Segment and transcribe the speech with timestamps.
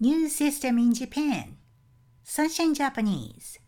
[0.00, 1.56] New System in Japan
[2.24, 3.60] Sunshine Japanese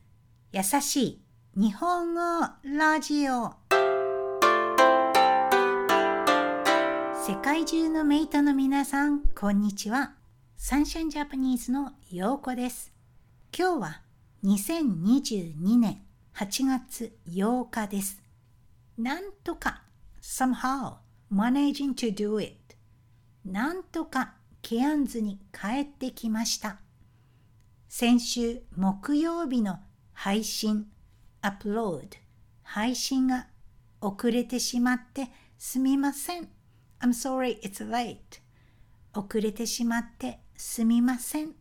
[0.50, 1.22] 優しい
[1.54, 2.20] 日本語
[2.64, 3.54] ラジオ
[7.24, 10.14] 世界中のメイトの皆さん、こんにちは。
[10.56, 12.92] サンシャインジャパニーズのようこです。
[13.56, 14.02] 今日は
[14.42, 16.02] 2022年
[16.34, 18.20] 8月8日です。
[18.98, 19.84] なんとか
[20.20, 20.96] somehow
[21.32, 22.76] managing to do it
[23.44, 24.34] なんとか
[24.68, 26.80] ケアンズに帰ってきました。
[27.88, 29.78] 先週木曜日の
[30.12, 30.88] 配信、
[31.40, 32.08] アップロード、
[32.64, 33.46] 配信が
[34.00, 36.48] 遅れてしまってすみません。
[36.98, 38.16] I'm sorry it's late.
[39.14, 41.52] 遅れてしまってすみません。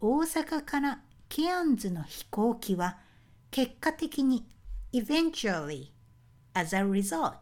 [0.00, 2.98] 大阪からケアンズの飛行機は
[3.50, 4.46] 結果的に
[4.92, 5.88] eventually
[6.52, 7.34] as a result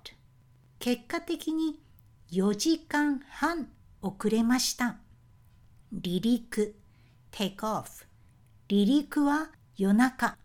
[0.79, 1.83] 結果的に
[2.31, 3.69] 4時間半
[4.03, 4.99] 遅れました。
[5.93, 6.75] 離陸
[7.31, 8.05] take off
[8.69, 10.37] 離陸は夜中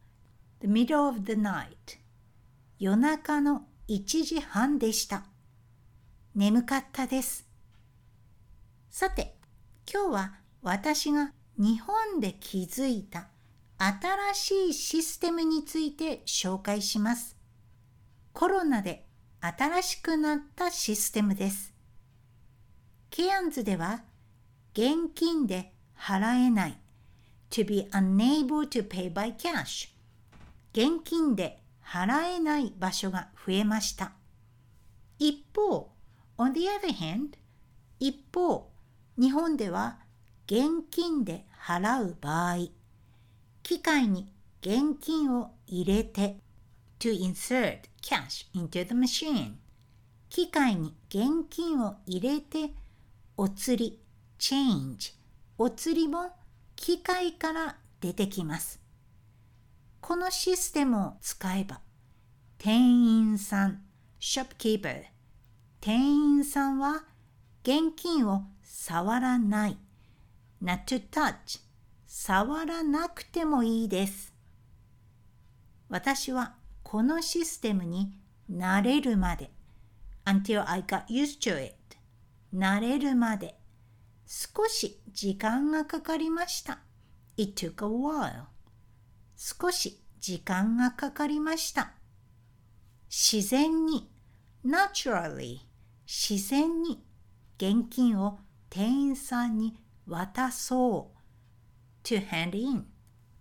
[0.61, 1.67] the middle of the night
[2.79, 5.25] 夜中の1時半でした。
[6.35, 7.47] 眠かったです。
[8.91, 9.35] さて、
[9.91, 13.29] 今日は私が日本で気づいた
[13.79, 17.37] 新しいシステムについて紹介します。
[18.33, 19.07] コロナで
[19.39, 21.76] 新しくなったシステムです。
[23.09, 24.03] ケアンズでは
[24.73, 26.77] 現金で払えない。
[27.49, 29.89] To be unable to pay by cash
[30.73, 34.11] 現金で払えない場所が増えました。
[35.17, 35.89] 一方、
[36.37, 37.37] on the other hand
[37.99, 38.69] 一方、
[39.17, 39.97] 日本では
[40.45, 42.67] 現金で払う場合、
[43.63, 46.37] 機械に現金を入れて
[46.99, 49.53] to insert cash into the machine
[50.29, 52.73] 機械に現金を入れて
[53.39, 53.99] お釣り
[54.39, 55.13] change
[55.59, 56.31] お釣りも
[56.75, 58.81] 機械から出てきます。
[60.01, 61.81] このシステムを使えば
[62.57, 63.83] 店員さん
[64.19, 65.03] shopkeeper
[65.79, 67.03] 店員さんは
[67.61, 69.77] 現金を触らない。
[70.63, 71.61] not to touch
[72.07, 74.33] 触らなくてもいいです。
[75.89, 78.11] 私はこのシステムに
[78.51, 79.51] 慣れるまで
[80.25, 81.76] until I got used to it
[82.57, 83.55] 慣れるまで。
[84.25, 86.79] 少し時間がかかりました。
[87.37, 88.45] It took a while.
[89.35, 91.93] 少し時間がかかりました。
[93.09, 94.09] 自然に。
[94.65, 95.59] naturally.
[96.07, 97.05] 自然に。
[97.57, 102.07] 現金を店員さんに渡そう。
[102.07, 102.87] To hand in.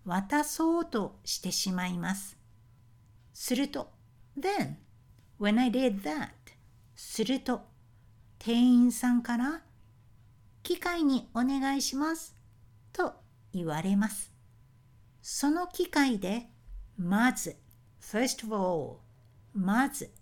[0.05, 2.37] 渡そうとしてしまいます。
[3.32, 3.91] すると
[4.38, 4.76] then.
[5.41, 6.28] When I did that.
[6.94, 7.75] すると
[8.47, 9.61] 店員さんから
[10.62, 12.37] 機械にお願いします
[12.93, 13.15] と
[13.53, 14.33] 言われます。
[15.21, 16.49] その機械で
[16.97, 17.56] まず
[18.01, 18.99] first of all
[19.53, 20.12] まず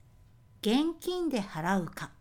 [0.63, 2.13] 現金で払うか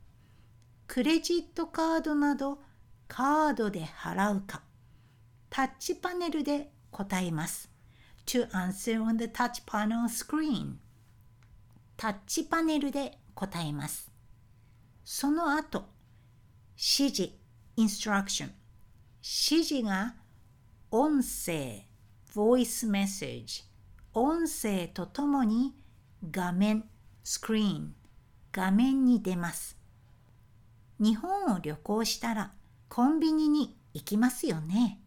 [0.88, 2.60] クレジットカードなど
[3.08, 4.62] カードで払うか
[5.50, 7.72] タッチパネルで答えます。
[8.26, 10.74] to answer on the touch panel screen
[11.96, 14.12] タッチパネルで答えます。
[15.06, 15.93] その後、
[16.86, 17.32] 指示、
[17.78, 18.50] instruction
[19.22, 20.16] 指示が
[20.92, 21.86] 音声、
[22.36, 23.64] voice message
[24.14, 25.74] 音声とともに
[26.30, 26.84] 画面、
[27.24, 27.92] screen
[28.52, 29.78] 画面に出ます。
[31.00, 32.52] 日本を旅行したら
[32.90, 35.00] コンビニに行きますよね。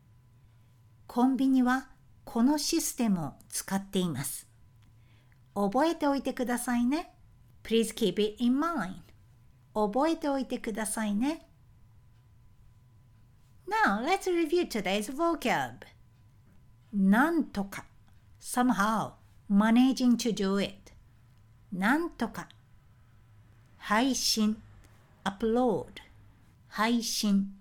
[1.06, 1.90] コンビニは
[2.24, 4.48] このシステムを使っています。
[5.54, 7.14] 覚えておいてくださいね。
[7.62, 8.94] Please keep it in mind.
[9.74, 11.45] 覚えておいてくださいね。
[13.68, 15.82] Now, let's review today's vocab.
[16.92, 17.84] なんとか
[18.40, 19.12] somehow
[19.50, 20.92] managing to do it
[21.72, 22.48] なんとか
[23.76, 24.56] 配信
[25.24, 25.86] upload
[26.68, 27.52] 配信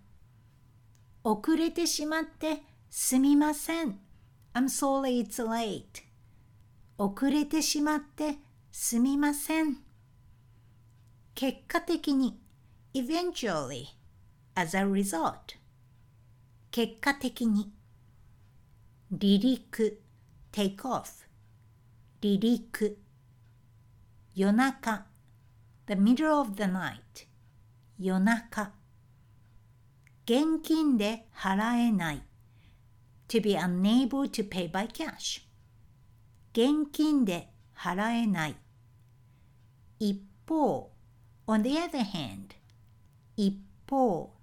[1.24, 4.00] 遅れてしまってすみません。
[4.54, 6.04] I'm sorry it's late.
[6.98, 8.36] 遅れてしまって
[8.72, 9.78] すみません。
[11.34, 12.40] 結果的に
[12.94, 13.88] eventually
[14.54, 15.58] as a result
[16.76, 17.72] 結果的に
[19.10, 20.02] 離陸
[20.52, 21.26] take off
[22.22, 22.98] 離陸
[24.34, 25.06] 夜中
[25.86, 27.00] the middle of the night
[27.98, 28.74] 夜中
[30.26, 32.22] 現金で払えない
[33.30, 35.48] to be unable to pay by cash
[36.52, 38.56] 現金で払えない
[40.00, 40.92] 一方
[41.48, 42.54] on the other hand
[43.38, 43.58] 一
[43.88, 44.35] 方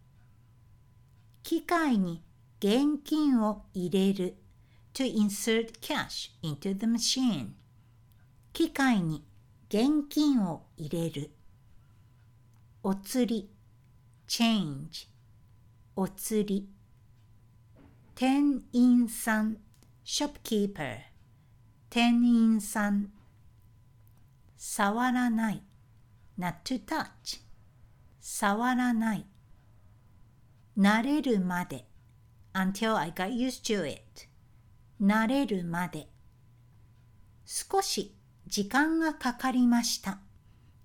[1.42, 2.22] 機械に
[2.58, 4.36] 現金を入れる
[4.94, 7.50] to insert cash into the machine
[8.52, 9.24] 機械に
[9.68, 11.30] 現金を入れる
[12.82, 13.50] お釣り
[14.28, 15.08] change
[15.96, 16.68] お釣り
[18.14, 19.56] 店員さん
[20.04, 20.98] shopkeeper
[21.90, 23.10] 店員さん
[24.56, 25.62] 触らない
[26.38, 27.40] not to touch
[28.20, 29.26] 触らない
[30.78, 31.86] 慣れるまで
[32.54, 34.28] until I got used to it
[35.00, 36.08] 慣れるまで
[37.44, 38.14] 少し
[38.46, 40.20] 時間がかかりました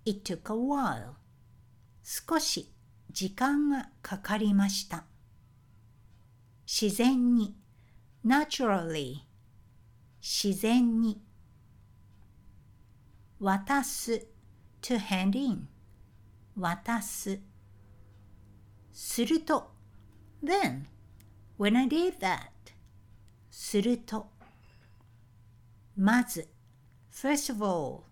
[0.05, 1.13] It took a while
[2.03, 2.73] 少し
[3.11, 5.05] 時間がかかりました
[6.65, 7.55] 自然に
[8.25, 9.21] naturally
[10.21, 11.21] 自然に
[13.39, 14.27] 渡す
[14.81, 15.67] to hand in
[16.57, 17.39] 渡す
[18.91, 19.76] すると
[20.43, 20.87] then
[21.57, 22.51] when I did that
[23.49, 24.29] すると
[25.95, 26.47] まず
[27.11, 28.03] first of all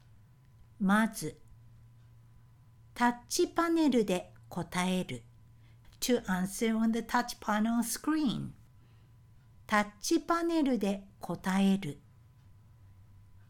[0.80, 1.38] まず
[2.94, 5.24] タッチパネルで答える
[6.00, 8.50] to answer on the touch panel screen
[9.68, 12.00] タッチパネルで答える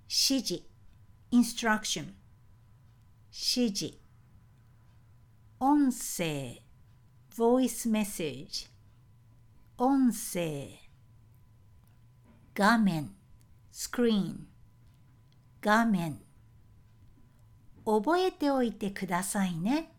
[0.07, 0.63] 指示
[1.31, 2.13] instruction
[3.31, 3.97] 指示
[5.59, 6.64] 音声
[7.34, 8.68] voice message
[9.76, 10.78] 音声
[12.54, 13.10] 画面
[13.72, 14.46] screen
[15.62, 16.20] 画面
[17.84, 19.92] 覚えておいてくださいね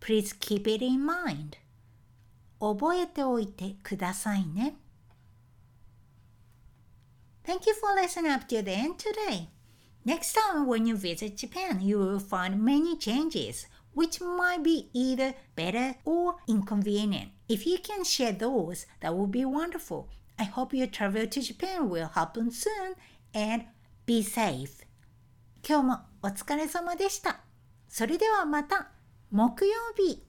[0.00, 1.56] Please keep it in mind
[2.60, 4.76] 覚えておいてくださいね
[7.44, 9.48] Thank you for listening up to the end today.
[10.04, 15.33] Next time when you visit Japan, you will find many changes, Which might be either
[15.55, 17.31] better or inconvenient.
[17.49, 20.09] If you can share those, that would be wonderful.
[20.37, 22.93] I hope your travel to Japan will happen soon
[23.33, 23.65] and
[24.05, 24.85] be safe.
[25.67, 27.39] 今日もお疲れ様でした。
[27.87, 28.91] それではまた
[29.31, 30.23] 木曜日。